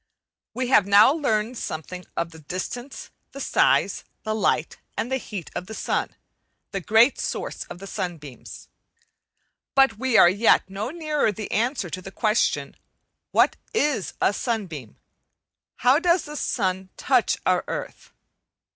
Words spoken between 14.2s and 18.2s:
sunbeam? how does the sun touch our earth?